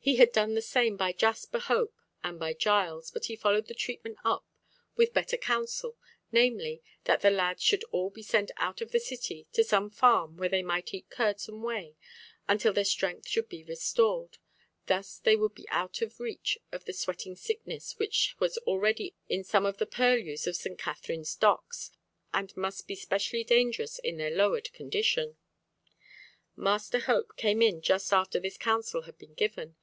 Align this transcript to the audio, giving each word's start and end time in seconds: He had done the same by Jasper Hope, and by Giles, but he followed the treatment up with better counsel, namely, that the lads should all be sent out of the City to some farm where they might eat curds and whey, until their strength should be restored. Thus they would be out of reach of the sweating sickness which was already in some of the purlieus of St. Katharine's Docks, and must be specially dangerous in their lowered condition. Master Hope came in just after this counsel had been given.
He 0.00 0.16
had 0.16 0.32
done 0.32 0.54
the 0.54 0.62
same 0.62 0.96
by 0.96 1.12
Jasper 1.12 1.58
Hope, 1.58 1.94
and 2.24 2.40
by 2.40 2.54
Giles, 2.54 3.10
but 3.10 3.26
he 3.26 3.36
followed 3.36 3.66
the 3.66 3.74
treatment 3.74 4.16
up 4.24 4.46
with 4.96 5.12
better 5.12 5.36
counsel, 5.36 5.98
namely, 6.32 6.82
that 7.04 7.20
the 7.20 7.28
lads 7.28 7.62
should 7.62 7.84
all 7.92 8.08
be 8.08 8.22
sent 8.22 8.50
out 8.56 8.80
of 8.80 8.90
the 8.90 9.00
City 9.00 9.46
to 9.52 9.62
some 9.62 9.90
farm 9.90 10.38
where 10.38 10.48
they 10.48 10.62
might 10.62 10.94
eat 10.94 11.10
curds 11.10 11.46
and 11.46 11.62
whey, 11.62 11.94
until 12.48 12.72
their 12.72 12.86
strength 12.86 13.28
should 13.28 13.50
be 13.50 13.62
restored. 13.64 14.38
Thus 14.86 15.18
they 15.18 15.36
would 15.36 15.54
be 15.54 15.68
out 15.68 16.00
of 16.00 16.20
reach 16.20 16.56
of 16.72 16.86
the 16.86 16.94
sweating 16.94 17.36
sickness 17.36 17.98
which 17.98 18.34
was 18.38 18.56
already 18.64 19.14
in 19.28 19.44
some 19.44 19.66
of 19.66 19.76
the 19.76 19.84
purlieus 19.84 20.46
of 20.46 20.56
St. 20.56 20.78
Katharine's 20.78 21.34
Docks, 21.36 21.90
and 22.32 22.56
must 22.56 22.86
be 22.86 22.94
specially 22.94 23.44
dangerous 23.44 23.98
in 23.98 24.16
their 24.16 24.34
lowered 24.34 24.72
condition. 24.72 25.36
Master 26.56 27.00
Hope 27.00 27.36
came 27.36 27.60
in 27.60 27.82
just 27.82 28.10
after 28.10 28.40
this 28.40 28.56
counsel 28.56 29.02
had 29.02 29.18
been 29.18 29.34
given. 29.34 29.76